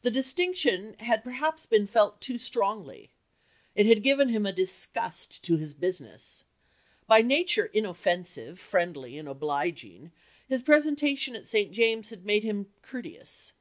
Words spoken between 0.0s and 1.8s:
The distinction had perhaps